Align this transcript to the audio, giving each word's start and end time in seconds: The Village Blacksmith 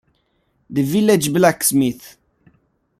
The 0.67 0.81
Village 0.81 1.29
Blacksmith 1.31 2.17